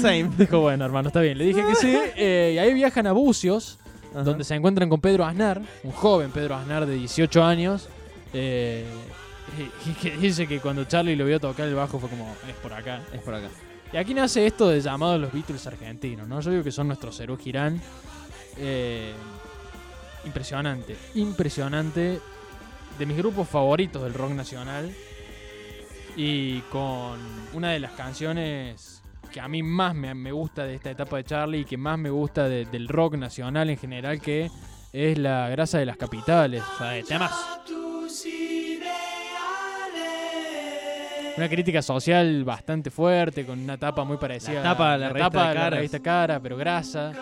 Same. 0.00 0.30
Dijo, 0.38 0.60
bueno, 0.60 0.84
hermano, 0.84 1.08
está 1.08 1.20
bien. 1.20 1.38
Le 1.38 1.44
dije 1.44 1.64
que 1.66 1.74
sí. 1.74 1.96
eh, 2.16 2.52
y 2.54 2.58
ahí 2.58 2.72
viajan 2.74 3.06
a 3.06 3.12
Bucios, 3.12 3.78
Ajá. 4.12 4.22
donde 4.22 4.44
se 4.44 4.54
encuentran 4.54 4.88
con 4.88 5.00
Pedro 5.00 5.24
Aznar, 5.24 5.60
un 5.82 5.92
joven 5.92 6.30
Pedro 6.30 6.54
Aznar 6.54 6.86
de 6.86 6.94
18 6.94 7.44
años. 7.44 7.88
eh, 8.32 8.84
y, 9.86 9.90
que 9.94 10.16
dice 10.16 10.46
que 10.46 10.60
cuando 10.60 10.84
Charlie 10.84 11.16
lo 11.16 11.26
vio 11.26 11.40
tocar 11.40 11.66
el 11.66 11.74
bajo 11.74 11.98
fue 11.98 12.08
como, 12.08 12.32
es 12.48 12.54
por 12.56 12.72
acá. 12.72 13.00
Es 13.12 13.20
por 13.20 13.34
acá. 13.34 13.48
Y 13.92 13.96
aquí 13.96 14.14
nace 14.14 14.46
esto 14.46 14.68
de 14.68 14.80
llamado 14.80 15.18
los 15.18 15.32
Beatles 15.32 15.66
argentinos, 15.66 16.28
¿no? 16.28 16.40
Yo 16.40 16.52
digo 16.52 16.62
que 16.62 16.70
son 16.70 16.86
nuestros 16.86 17.16
Cerú 17.16 17.36
Girán. 17.36 17.80
Eh, 18.56 19.12
impresionante, 20.24 20.96
impresionante. 21.14 22.20
De 23.00 23.06
mis 23.06 23.16
grupos 23.16 23.48
favoritos 23.48 24.02
del 24.02 24.14
rock 24.14 24.30
nacional. 24.32 24.94
Y 26.16 26.60
con 26.70 27.18
una 27.54 27.70
de 27.70 27.80
las 27.80 27.92
canciones 27.92 29.02
que 29.32 29.40
a 29.40 29.48
mí 29.48 29.62
más 29.62 29.94
me, 29.94 30.14
me 30.14 30.32
gusta 30.32 30.64
de 30.64 30.74
esta 30.74 30.90
etapa 30.90 31.16
de 31.16 31.24
Charlie 31.24 31.60
y 31.60 31.64
que 31.64 31.76
más 31.76 31.98
me 31.98 32.10
gusta 32.10 32.48
de- 32.48 32.66
del 32.66 32.88
rock 32.88 33.14
nacional 33.14 33.70
en 33.70 33.78
general, 33.78 34.20
que 34.20 34.50
es 34.92 35.18
La 35.18 35.48
grasa 35.48 35.78
de 35.78 35.86
las 35.86 35.96
capitales. 35.96 36.62
O 36.74 36.78
sea, 36.78 36.90
de 36.90 37.02
temas. 37.04 37.32
Una 41.36 41.48
crítica 41.48 41.80
social 41.80 42.44
bastante 42.44 42.90
fuerte, 42.90 43.46
con 43.46 43.58
una 43.60 43.78
tapa 43.78 44.04
muy 44.04 44.18
parecida 44.18 44.56
La 44.56 44.62
tapa 44.62 44.92
de 44.92 44.98
la 44.98 45.08
revista 45.08 45.30
tapa 45.30 45.42
de 45.44 45.48
de 45.48 45.54
la 45.54 45.70
revista 45.70 46.00
Cara, 46.00 46.40
pero 46.40 46.56
grasa. 46.56 47.12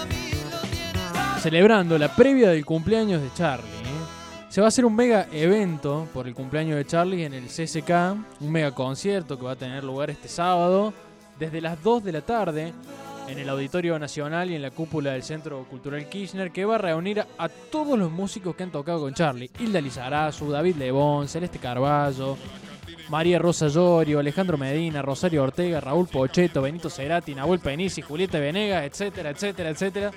A 0.00 0.04
mí, 0.04 0.30
lo 0.50 0.60
tienes. 0.68 1.42
celebrando 1.42 1.96
la 1.96 2.14
previa 2.14 2.50
del 2.50 2.66
cumpleaños 2.66 3.22
de 3.22 3.32
Charlie. 3.32 3.70
¿eh? 3.70 4.50
Se 4.50 4.60
va 4.60 4.66
a 4.66 4.68
hacer 4.68 4.84
un 4.84 4.94
mega 4.94 5.26
evento 5.32 6.06
por 6.12 6.28
el 6.28 6.34
cumpleaños 6.34 6.76
de 6.76 6.84
Charlie 6.84 7.24
en 7.24 7.32
el 7.32 7.46
CSK, 7.46 7.90
un 8.40 8.52
mega 8.52 8.72
concierto 8.72 9.38
que 9.38 9.44
va 9.46 9.52
a 9.52 9.56
tener 9.56 9.82
lugar 9.82 10.10
este 10.10 10.28
sábado 10.28 10.92
desde 11.38 11.62
las 11.62 11.82
2 11.82 12.04
de 12.04 12.12
la 12.12 12.20
tarde 12.20 12.74
en 13.28 13.38
el 13.38 13.48
Auditorio 13.48 13.98
Nacional 13.98 14.50
y 14.50 14.56
en 14.56 14.60
la 14.60 14.70
cúpula 14.70 15.12
del 15.12 15.22
Centro 15.22 15.64
Cultural 15.70 16.06
Kirchner, 16.06 16.50
que 16.50 16.66
va 16.66 16.74
a 16.74 16.78
reunir 16.78 17.24
a 17.38 17.48
todos 17.48 17.98
los 17.98 18.10
músicos 18.10 18.54
que 18.54 18.64
han 18.64 18.72
tocado 18.72 19.00
con 19.00 19.14
Charlie. 19.14 19.50
Hilda 19.58 19.80
Lizarazu, 19.80 20.50
David 20.50 20.76
Lebón, 20.76 21.28
Celeste 21.28 21.58
Carballo, 21.58 22.36
María 23.10 23.40
Rosa 23.40 23.66
Llorio, 23.66 24.20
Alejandro 24.20 24.56
Medina, 24.56 25.02
Rosario 25.02 25.42
Ortega, 25.42 25.80
Raúl 25.80 26.06
Pocheto, 26.06 26.62
Benito 26.62 26.88
Cerati, 26.88 27.34
Nahuel 27.34 27.58
Penici, 27.58 28.02
Julieta 28.02 28.38
Venegas, 28.38 28.84
etcétera, 28.84 29.30
etcétera, 29.30 29.70
etcétera. 29.70 30.10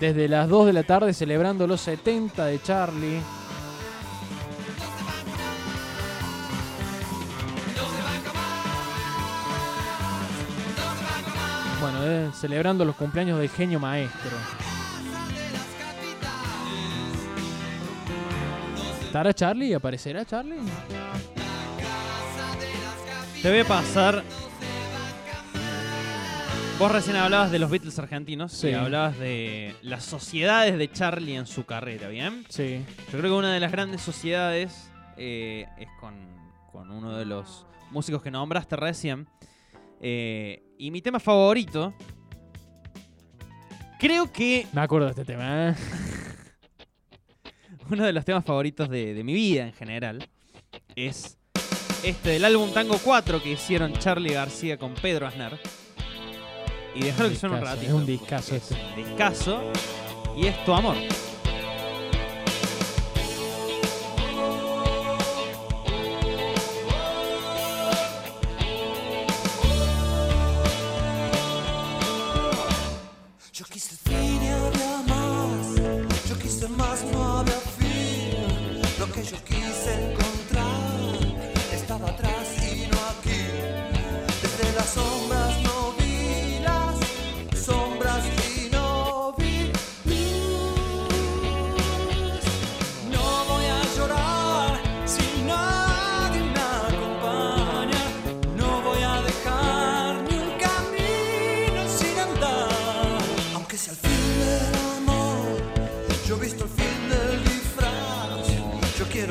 Desde 0.00 0.26
las 0.26 0.48
2 0.48 0.66
de 0.66 0.72
la 0.72 0.84
tarde 0.84 1.12
celebrando 1.12 1.66
los 1.66 1.82
70 1.82 2.46
de 2.46 2.62
Charlie. 2.62 3.20
Bueno, 11.78 11.98
eh, 12.04 12.30
celebrando 12.32 12.86
los 12.86 12.96
cumpleaños 12.96 13.38
del 13.38 13.50
genio 13.50 13.78
maestro. 13.78 14.30
¿Estará 19.04 19.34
Charlie? 19.34 19.74
¿Aparecerá 19.74 20.24
Charlie? 20.24 20.56
Te 23.42 23.50
voy 23.50 23.60
a 23.60 23.64
pasar. 23.64 24.22
Vos 26.78 26.90
recién 26.92 27.16
hablabas 27.16 27.50
de 27.50 27.58
los 27.58 27.70
Beatles 27.70 27.98
argentinos 27.98 28.52
Sí. 28.52 28.68
y 28.68 28.72
hablabas 28.74 29.18
de 29.18 29.74
las 29.82 30.04
sociedades 30.04 30.78
de 30.78 30.90
Charlie 30.90 31.36
en 31.36 31.46
su 31.46 31.64
carrera, 31.64 32.08
¿bien? 32.08 32.44
Sí. 32.48 32.84
Yo 33.12 33.18
creo 33.18 33.22
que 33.22 33.38
una 33.38 33.52
de 33.52 33.60
las 33.60 33.70
grandes 33.70 34.00
sociedades 34.00 34.90
eh, 35.16 35.66
es 35.78 35.88
con, 36.00 36.14
con 36.72 36.90
uno 36.90 37.16
de 37.16 37.24
los 37.24 37.66
músicos 37.90 38.22
que 38.22 38.30
nombraste 38.30 38.76
recién. 38.76 39.28
Eh, 40.00 40.62
y 40.78 40.90
mi 40.90 41.02
tema 41.02 41.20
favorito. 41.20 41.94
Creo 43.98 44.32
que 44.32 44.66
Me 44.72 44.80
acuerdo 44.80 45.06
de 45.06 45.10
este 45.12 45.24
tema. 45.24 45.70
¿eh? 45.70 45.74
uno 47.90 48.04
de 48.04 48.12
los 48.12 48.24
temas 48.24 48.44
favoritos 48.44 48.88
de, 48.88 49.14
de 49.14 49.22
mi 49.24 49.34
vida 49.34 49.64
en 49.66 49.72
general 49.72 50.28
es 50.96 51.38
este 52.02 52.30
del 52.30 52.44
álbum 52.44 52.70
Tango 52.72 52.98
4 52.98 53.42
que 53.42 53.52
hicieron 53.52 53.92
Charlie 53.94 54.34
García 54.34 54.76
con 54.76 54.94
Pedro 54.94 55.26
Aznar. 55.26 55.58
Y 56.94 57.04
dejarlo 57.04 57.30
que 57.30 57.36
suene 57.36 57.56
un 57.56 57.62
ratito. 57.62 57.86
es 57.86 57.92
un 57.92 58.06
discazo 58.06 58.54
este. 58.54 58.76
discazo. 58.96 59.62
Y 60.36 60.46
es 60.46 60.64
tu 60.64 60.72
amor. 60.72 60.96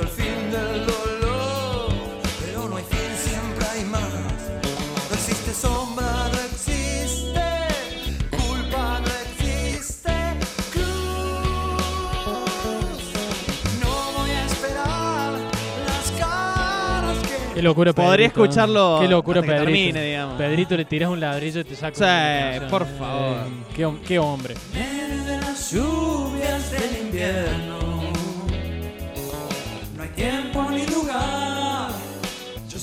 Quiero 0.01 0.09
el 0.09 0.09
fin 0.09 0.51
del 0.51 0.85
dolor, 0.87 1.93
pero 2.43 2.67
no 2.69 2.75
hay 2.77 2.83
fin, 2.83 2.99
siempre 3.23 3.65
hay 3.67 3.83
más. 3.85 4.01
No 5.09 5.13
existe 5.15 5.53
sombra, 5.53 6.07
no 6.31 6.39
existe 6.39 7.41
culpa, 8.31 8.99
no 8.99 9.11
existe 9.29 10.11
cruz. 10.71 10.87
No 13.79 13.91
voy 14.17 14.31
a 14.31 14.45
esperar 14.45 15.33
las 15.87 16.11
caras 16.19 17.17
que 17.19 17.53
Qué 17.55 17.61
locura, 17.61 17.93
Podría 17.93 18.27
Pedrito. 18.29 18.43
escucharlo 18.43 18.97
Qué 19.01 19.07
locura, 19.07 19.41
hasta 19.41 19.51
que 19.53 19.59
Pedrito. 19.59 19.71
termine, 19.77 20.05
digamos. 20.05 20.37
Pedrito, 20.37 20.77
le 20.77 20.85
tiras 20.85 21.09
un 21.11 21.19
ladrillo 21.19 21.59
y 21.61 21.63
te 21.63 21.75
saca. 21.75 21.95
Sí, 21.95 22.59
por 22.71 22.87
favor. 22.97 23.37
Eh, 23.37 23.63
qué, 23.75 23.85
hom- 23.87 23.99
qué 24.01 24.17
hombre. 24.19 24.55
De 24.73 25.37
las 25.37 25.71
lluvias 25.71 26.71
del 26.71 26.97
invierno. 27.05 27.70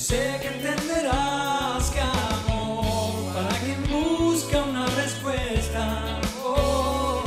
Sé 0.09 0.39
que 0.41 0.47
entenderás 0.47 1.91
que 1.91 1.99
amor 2.01 3.31
para 3.31 3.55
quien 3.59 3.79
busca 3.87 4.63
una 4.63 4.87
respuesta. 4.87 6.19
oh, 6.43 7.21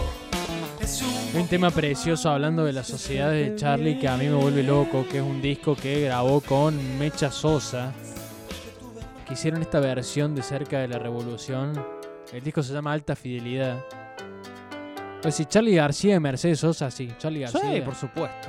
es 0.81 1.01
un 1.33 1.47
tema 1.47 1.71
precioso 1.71 2.29
hablando 2.29 2.65
de 2.65 2.73
la 2.73 2.83
sociedad 2.83 3.31
de 3.31 3.55
Charlie 3.55 4.01
que 4.01 4.09
a 4.09 4.17
mí 4.17 4.27
me 4.27 4.35
vuelve 4.35 4.65
loco, 4.65 5.07
que 5.09 5.19
es 5.19 5.23
un 5.23 5.41
disco 5.41 5.77
que 5.77 6.01
grabó 6.01 6.41
con 6.41 6.99
Mecha 6.99 7.31
Sosa, 7.31 7.93
que 9.29 9.35
hicieron 9.35 9.62
esta 9.62 9.79
versión 9.79 10.35
de 10.35 10.43
Cerca 10.43 10.81
de 10.81 10.89
la 10.89 10.99
Revolución. 10.99 11.81
El 12.33 12.43
disco 12.43 12.65
se 12.65 12.73
llama 12.73 12.93
Alta 12.93 13.15
Fidelidad. 13.15 13.85
Pues 15.23 15.37
sí, 15.37 15.45
Charlie 15.45 15.77
García 15.77 16.17
y 16.17 16.21
Mercedes 16.21 16.59
Sosa, 16.59 16.91
sí, 16.91 17.12
Charlie 17.17 17.43
García. 17.43 17.61
Sí, 17.61 17.81
por 17.81 17.95
supuesto. 17.95 18.49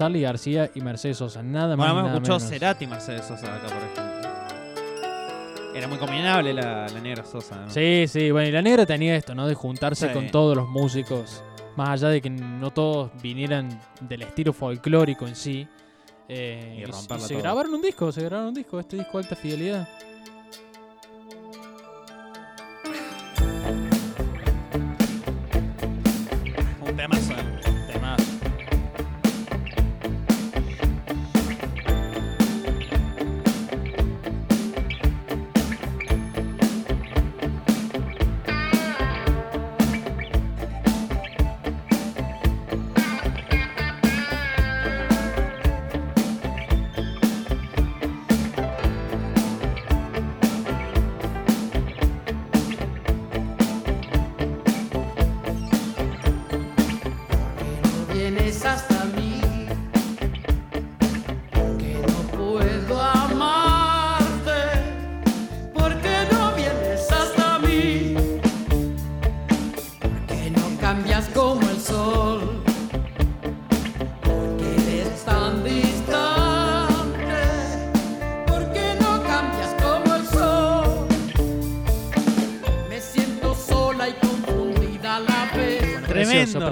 Charlie 0.00 0.22
García 0.22 0.70
y 0.74 0.80
Mercedes 0.80 1.18
Sosa, 1.18 1.42
nada 1.42 1.76
más. 1.76 1.92
Bueno, 1.92 2.08
y 2.08 2.12
escuchado 2.14 2.38
menos. 2.38 2.50
Cerati 2.50 2.84
y 2.86 2.88
Mercedes 2.88 3.26
Sosa 3.26 3.54
acá, 3.54 3.66
por 3.66 3.76
ejemplo. 3.76 4.30
Era 5.74 5.86
muy 5.88 5.98
combinable 5.98 6.54
la, 6.54 6.88
la 6.88 7.00
negra 7.00 7.22
Sosa. 7.22 7.56
¿no? 7.66 7.70
Sí, 7.70 8.06
sí, 8.08 8.30
bueno, 8.30 8.48
y 8.48 8.52
la 8.52 8.62
negra 8.62 8.86
tenía 8.86 9.14
esto, 9.14 9.34
¿no? 9.34 9.46
De 9.46 9.54
juntarse 9.54 10.08
Sí. 10.08 10.14
con 10.14 10.30
todos 10.30 10.56
los 10.56 10.66
músicos, 10.70 11.44
más 11.76 11.90
allá 11.90 12.08
de 12.08 12.22
que 12.22 12.30
no 12.30 12.70
todos 12.70 13.10
vinieran 13.22 13.78
del 14.00 14.22
estilo 14.22 14.54
folclórico 14.54 15.26
en 15.28 15.36
sí. 15.36 15.68
eh, 16.30 16.76
Y 16.78 16.80
y 16.80 16.84
romperla 16.86 17.26
se 17.26 17.34
todo. 17.34 17.42
grabaron 17.42 17.74
un 17.74 17.82
disco, 17.82 18.10
se 18.10 18.22
grabaron 18.22 18.48
un 18.48 18.54
disco, 18.54 18.80
este 18.80 18.96
disco 18.96 19.18
Alta 19.18 19.36
Fidelidad. 19.36 19.86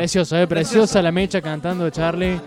Precioso, 0.08 0.38
eh, 0.38 0.46
preciosa 0.46 1.02
la 1.02 1.12
mecha 1.12 1.42
cantando 1.42 1.90
Charlie. 1.90 2.40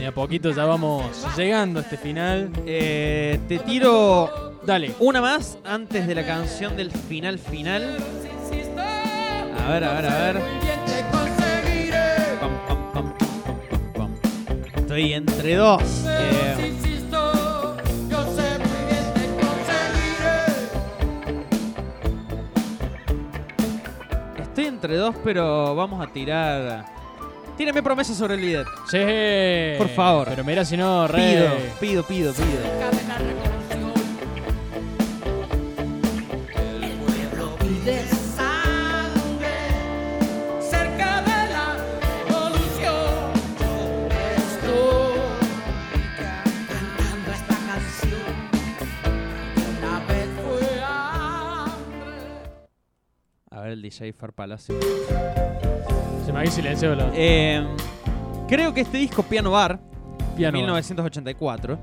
Y 0.00 0.04
a 0.04 0.14
poquito 0.14 0.52
ya 0.52 0.64
vamos 0.66 1.04
llegando 1.36 1.80
a 1.80 1.82
este 1.82 1.96
final. 1.96 2.48
Eh, 2.64 3.40
te 3.48 3.58
tiro 3.58 4.60
Dale. 4.64 4.94
una 5.00 5.20
más 5.20 5.58
antes 5.64 6.06
de 6.06 6.14
la 6.14 6.24
canción 6.24 6.76
del 6.76 6.92
final 6.92 7.40
final. 7.40 7.96
A 9.66 9.72
ver, 9.72 9.82
a 9.82 9.94
ver, 9.94 10.06
a 10.06 10.32
ver. 10.32 10.42
Estoy 14.76 15.12
entre 15.12 15.56
dos. 15.56 15.82
Eh, 16.06 16.93
entre 24.84 24.98
dos, 24.98 25.14
pero 25.24 25.74
vamos 25.74 26.06
a 26.06 26.12
tirar. 26.12 26.84
Tírame 27.56 27.82
promesa 27.82 28.12
sobre 28.14 28.34
el 28.34 28.40
líder. 28.42 28.66
Sí. 28.90 29.78
Por 29.78 29.88
favor. 29.88 30.26
Pero 30.28 30.44
mira 30.44 30.64
si 30.64 30.76
no, 30.76 31.06
Pido, 31.06 31.16
rey. 31.16 31.72
pido, 31.80 32.02
pido, 32.02 32.32
pido. 32.34 33.33
Palacio. 54.34 54.74
Se 56.24 56.32
me 56.32 56.40
ha 56.40 56.46
silencio 56.46 56.96
Eh, 57.14 57.66
creo 58.48 58.72
que 58.72 58.80
este 58.80 58.98
disco 58.98 59.22
Piano 59.22 59.50
Bar, 59.50 59.78
piano. 60.36 60.58
1984, 60.58 61.78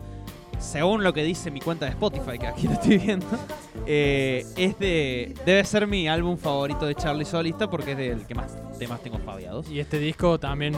según 0.60 1.04
lo 1.04 1.14
que 1.14 1.24
dice 1.24 1.52
mi 1.52 1.60
cuenta 1.60 1.86
de 1.86 1.92
Spotify, 1.92 2.40
que 2.40 2.48
aquí 2.48 2.68
lo 2.68 2.74
estoy 2.74 2.98
viendo, 2.98 3.28
eh, 3.86 4.46
es 4.58 4.80
de, 4.80 5.36
debe 5.46 5.64
ser 5.64 5.86
mi 5.88 6.08
álbum 6.08 6.38
favorito 6.38 6.86
de 6.86 6.96
Charlie 6.96 7.26
Solista 7.26 7.70
porque 7.70 7.92
es 7.92 7.98
del 7.98 8.26
que 8.26 8.36
más 8.36 8.58
temas 8.80 9.02
tengo 9.02 9.20
fabiados. 9.20 9.70
Y 9.70 9.80
este 9.80 10.00
disco 10.00 10.40
también 10.40 10.74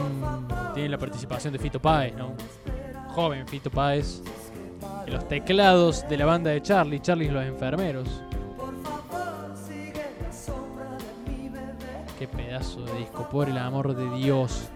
tiene 0.74 0.90
la 0.90 0.98
participación 0.98 1.52
de 1.52 1.58
Fito 1.58 1.80
Páez, 1.80 2.14
¿no? 2.14 2.34
Joven 3.14 3.46
Fito 3.48 3.70
Páez. 3.70 4.22
En 5.06 5.12
los 5.12 5.26
teclados 5.28 6.06
de 6.08 6.16
la 6.18 6.26
banda 6.26 6.50
de 6.50 6.62
Charlie, 6.62 7.00
Charlie 7.00 7.26
y 7.26 7.30
los 7.30 7.44
enfermeros. 7.44 8.08
Pedazo 12.54 12.82
de 12.82 12.98
disco, 12.98 13.28
por 13.28 13.48
el 13.48 13.58
amor 13.58 13.96
de 13.96 14.08
Dios. 14.16 14.68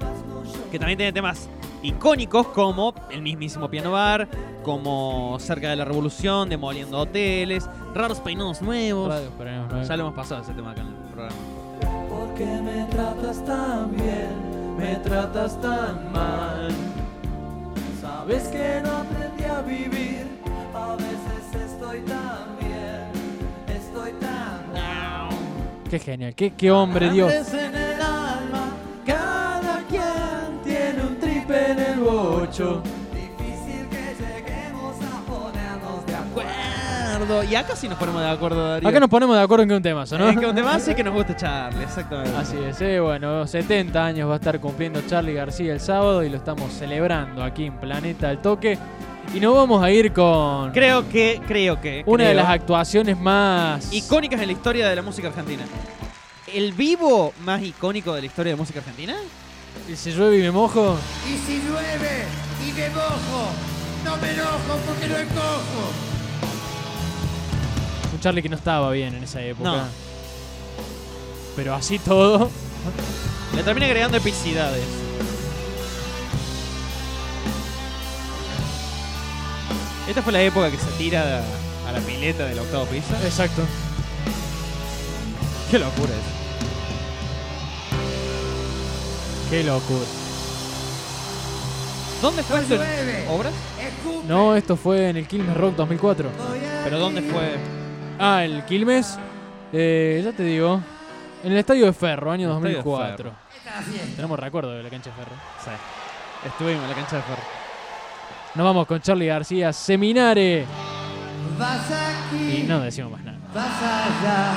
Que 0.73 0.81
también 0.81 0.99
tiene 0.99 1.13
temas 1.13 1.49
icónicos 1.81 2.49
como 2.49 2.93
el 3.09 3.23
mismísimo 3.23 3.71
Piano 3.71 3.93
Bar, 3.93 4.27
como 4.65 5.37
Cerca 5.39 5.71
de 5.71 5.77
la 5.77 5.85
Revolución, 5.85 6.49
Demoliendo 6.49 6.99
Hoteles, 6.99 7.71
Raros 7.95 8.19
Peinados 8.19 8.63
Nuevos. 8.63 9.15
Ya 9.87 9.97
lo 9.97 10.05
hemos 10.05 10.15
pasado 10.15 10.43
ese 10.43 10.55
tema 10.55 10.73
acá 10.73 10.81
en 10.81 10.89
el 10.89 10.95
programa. 10.95 11.37
Porque 12.09 12.47
me 12.47 12.85
tratas 12.87 13.45
tan 13.45 13.95
bien, 13.95 14.77
me 14.77 14.97
tratas 14.97 15.61
tan 15.61 16.13
mal. 16.13 16.71
Sabes 18.01 18.49
que 18.49 18.81
no 18.83 18.91
aprendí 18.91 19.45
a 19.45 19.61
Qué 25.91 25.99
genial, 25.99 26.35
qué, 26.35 26.51
qué 26.51 26.71
hombre, 26.71 27.11
Dios. 27.11 27.33
Hambre 27.33 27.65
en 27.65 27.75
el 27.75 28.01
alma, 28.03 28.69
cada 29.07 29.83
quien 29.89 30.61
tiene 30.63 31.03
un 31.03 31.19
trip 31.19 31.51
en 31.51 31.79
el 31.79 32.01
bocho. 32.01 32.83
Difícil 33.15 33.89
que 33.89 34.15
lleguemos 34.21 34.97
a 35.01 35.21
ponernos 35.27 36.07
de 36.07 36.15
acuerdo. 36.15 37.45
Y 37.45 37.55
acá 37.57 37.75
sí 37.75 37.89
nos 37.89 37.97
ponemos 37.97 38.21
de 38.21 38.29
acuerdo, 38.29 38.69
Darío. 38.69 38.87
Acá 38.87 39.01
nos 39.01 39.09
ponemos 39.09 39.35
de 39.35 39.43
acuerdo 39.43 39.63
en 39.63 39.69
que 39.71 39.77
un 39.77 39.83
tema, 39.83 40.05
¿no? 40.11 40.29
Es 40.29 40.39
que 40.39 40.47
un 40.47 40.55
tema 40.55 40.75
hace 40.75 40.95
que 40.95 41.03
nos 41.03 41.15
gusta 41.15 41.35
Charlie, 41.35 41.83
exactamente. 41.85 42.37
Así 42.37 42.57
es, 42.59 42.79
eh, 42.83 43.01
bueno, 43.01 43.47
70 43.47 44.05
años 44.05 44.29
va 44.29 44.35
a 44.35 44.37
estar 44.37 44.61
cumpliendo 44.61 45.01
Charlie 45.07 45.33
García 45.33 45.73
el 45.73 45.81
sábado 45.81 46.23
y 46.23 46.29
lo 46.29 46.37
estamos 46.37 46.71
celebrando 46.71 47.43
aquí 47.43 47.65
en 47.65 47.79
Planeta 47.79 48.29
al 48.29 48.43
Toque. 48.43 48.79
Y 49.35 49.41
nos 49.41 49.55
vamos 49.55 49.83
a 49.83 49.91
ir 49.91 50.13
con 50.13 50.73
Creo 50.73 51.09
que, 51.09 51.41
creo 51.47 51.81
que. 51.81 52.03
una 52.07 52.29
de 52.29 52.35
las 52.35 52.49
actuaciones 52.49 53.19
más 53.19 53.93
icónicas 53.93 54.41
en 54.41 54.47
la 54.47 54.53
historia 54.53 54.89
de 54.89 54.97
la 54.97 55.03
música 55.03 55.29
argentina. 55.29 55.65
¿El 56.53 56.73
vivo 56.73 57.35
más 57.45 57.63
icónico 57.63 58.15
de 58.15 58.23
la 58.23 58.27
historia 58.27 58.53
de 58.53 58.57
música 58.57 58.79
argentina? 58.79 59.15
¿Y 59.87 59.97
si 59.97 60.13
llueve 60.13 60.39
y 60.39 60.43
me 60.43 60.51
mojo? 60.51 60.97
Y 61.27 61.37
si 61.47 61.59
llueve 61.61 62.25
y 62.67 62.73
me 62.73 62.89
mojo, 62.91 63.51
no 64.05 64.17
me 64.17 64.31
enojo 64.31 64.79
porque 64.87 65.09
no 65.09 65.19
encojo. 65.19 65.93
Un 68.15 68.21
Charlie 68.21 68.43
que 68.43 68.49
no 68.49 68.57
estaba 68.57 68.91
bien 68.93 69.15
en 69.15 69.25
esa 69.25 69.43
época. 69.43 69.71
No. 69.71 69.83
Pero 71.55 71.75
así 71.75 71.99
todo. 71.99 72.51
Le 73.55 73.63
termina 73.63 73.87
agregando 73.87 74.17
epicidades. 74.17 75.08
Esta 80.09 80.23
fue 80.23 80.33
la 80.33 80.41
época 80.43 80.71
que 80.71 80.79
se 80.79 80.91
tira 80.93 81.43
a 81.87 81.93
la 81.93 82.01
pileta 82.01 82.47
del 82.47 82.59
octavo 82.59 82.87
piso. 82.87 83.15
Exacto. 83.23 83.63
Qué 85.71 85.79
locura 85.79 86.09
es. 86.15 86.39
Qué 89.51 89.65
locura. 89.65 90.07
¿Dónde 92.23 92.43
fue 92.43 92.61
esto? 92.61 92.75
¿Obras? 93.31 93.53
No, 94.27 94.57
esto 94.57 94.77
fue 94.77 95.11
en 95.11 95.19
el 95.19 95.29
Quilmes 95.29 95.57
Rock 95.57 95.77
2004. 95.77 96.31
¿Pero 96.85 96.99
dónde 96.99 97.23
fue? 97.23 97.57
Ah, 98.19 98.45
el 98.45 98.65
Quilmes. 98.65 99.19
eh, 99.73 100.23
ya 100.25 100.33
te 100.33 100.43
digo. 100.43 100.81
En 101.45 101.53
el 101.53 101.59
Estadio 101.59 101.87
de 101.87 101.93
Ferro, 101.93 102.33
año 102.33 102.49
El 102.51 102.57
Estadio 102.57 102.79
de 102.79 102.83
2004. 102.83 103.33
Tenemos 104.17 104.41
recuerdo 104.41 104.73
de 104.73 104.83
la 104.83 104.91
cancha 104.91 105.11
de 105.11 105.17
Ferro. 105.17 105.37
Sí. 105.65 105.71
Estuvimos 106.49 106.83
en 106.83 106.89
la 106.91 106.97
cancha 106.97 107.17
de 107.17 107.23
ferro. 107.23 107.58
Nos 108.59 108.65
vamos 108.65 108.89
con 108.89 109.01
Charlie 109.01 109.27
García, 109.27 109.73
Seminare. 109.73 110.67
Vas 111.57 111.89
aquí, 111.93 112.63
Y 112.63 112.65
no 112.67 112.81
decimos 112.81 113.13
más 113.13 113.23
nada. 113.23 113.39
vas 113.55 113.83
allá, 113.83 114.53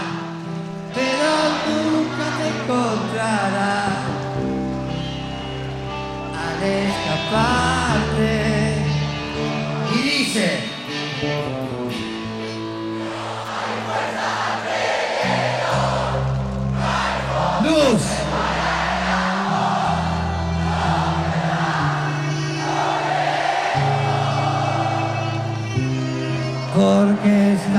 pero 0.96 1.30
nunca 1.68 2.26
te 2.40 2.48
encontrarás. 2.64 4.00
Al 6.34 6.64
escaparte. 6.64 8.32
Y 9.94 10.02
dice. 10.02 11.61